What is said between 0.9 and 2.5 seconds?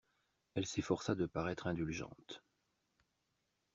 de paraître indulgente.